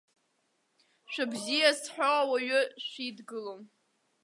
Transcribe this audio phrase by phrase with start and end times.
[1.11, 3.61] Шәыбзиа зҳәо уаҩы шәидгылом.